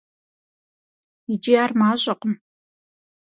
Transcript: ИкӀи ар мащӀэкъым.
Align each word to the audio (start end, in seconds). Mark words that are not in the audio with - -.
ИкӀи 1.33 1.53
ар 1.63 1.71
мащӀэкъым. 1.79 2.33